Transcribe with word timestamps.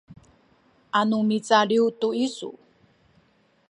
anu 0.99 1.17
macaliw 1.29 1.85
tu 1.99 2.09
isu 2.25 2.49